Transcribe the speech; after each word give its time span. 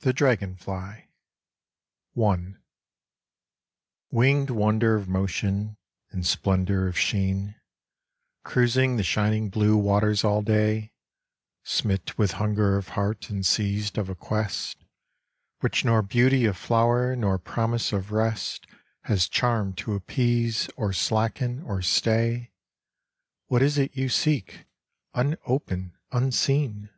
THE 0.00 0.14
DRAGONFLY. 0.14 1.10
I. 2.16 2.58
Winged 4.10 4.48
wonder 4.50 4.94
of 4.94 5.06
motion 5.06 5.76
In 6.10 6.22
splendor 6.24 6.88
of 6.88 6.98
sheen, 6.98 7.54
Cruising 8.42 8.96
the 8.96 9.02
shining 9.02 9.50
blue 9.50 9.76
Waters 9.76 10.24
all 10.24 10.40
day, 10.40 10.94
Smit 11.62 12.16
with 12.16 12.30
hunger 12.40 12.78
of 12.78 12.88
heart 12.96 13.28
And 13.28 13.44
seized 13.44 13.98
of 13.98 14.08
a 14.08 14.14
quest 14.14 14.78
Which 15.60 15.84
nor 15.84 16.00
beauty 16.00 16.46
of 16.46 16.56
flower 16.56 17.14
Nor 17.14 17.38
promise 17.38 17.92
of 17.92 18.12
rest 18.12 18.66
Has 19.02 19.28
charm 19.28 19.74
to 19.74 19.92
appease 19.92 20.70
Or 20.74 20.94
slacken 20.94 21.60
or 21.64 21.82
stay, 21.82 22.50
What 23.48 23.60
is 23.60 23.76
it 23.76 23.94
you 23.94 24.08
seek, 24.08 24.64
Unopen, 25.14 25.92
unseen? 26.12 26.88